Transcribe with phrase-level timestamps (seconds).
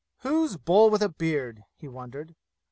[0.21, 2.33] "Who's 'Bull with a beard'?" he wondered.